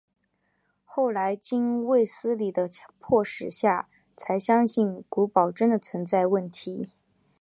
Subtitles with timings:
[0.83, 2.67] 后来经卫斯理的
[2.99, 6.89] 迫使下才相信古堡真的存在问题。